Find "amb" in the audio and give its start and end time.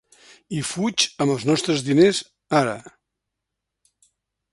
1.25-1.33